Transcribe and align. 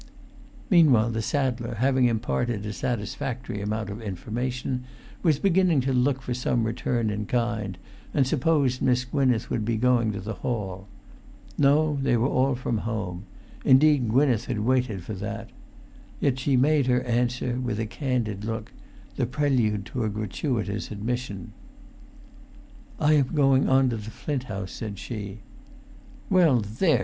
Meanwhile 0.71 1.11
the 1.11 1.21
saddler, 1.21 1.75
having 1.75 2.05
imparted 2.05 2.65
a 2.65 2.73
satisfactory 2.73 3.61
amount 3.61 3.91
of 3.91 4.01
information, 4.01 4.83
was 5.21 5.37
beginning 5.37 5.79
to 5.81 5.93
look 5.93 6.23
for 6.23 6.33
some 6.33 6.63
return 6.63 7.11
in 7.11 7.27
kind, 7.27 7.77
and 8.11 8.25
supposed 8.25 8.81
Miss 8.81 9.05
Gwynneth 9.05 9.51
would 9.51 9.63
be 9.63 9.77
going 9.77 10.11
to 10.13 10.19
the 10.19 10.33
hall. 10.41 10.87
No, 11.55 11.99
they 12.01 12.17
were 12.17 12.25
all[Pg 12.27 12.57
403] 12.63 12.63
from 12.63 12.77
home; 12.79 13.25
indeed, 13.63 14.09
Gwynneth 14.09 14.45
had 14.45 14.61
waited 14.61 15.03
for 15.03 15.13
that. 15.13 15.51
Yet 16.19 16.39
she 16.39 16.57
made 16.57 16.87
her 16.87 17.01
answer 17.03 17.59
with 17.59 17.79
a 17.79 17.85
candid 17.85 18.43
look, 18.43 18.71
the 19.17 19.27
prelude 19.27 19.85
to 19.93 20.03
a 20.03 20.09
gratuitous 20.09 20.89
admission. 20.89 21.53
"I 22.99 23.13
am 23.13 23.33
going 23.35 23.69
on 23.69 23.89
to 23.91 23.97
the 23.97 24.09
Flint 24.09 24.45
House," 24.45 24.71
said 24.71 24.97
she. 24.97 25.41
"Well, 26.27 26.59
there!" 26.61 26.99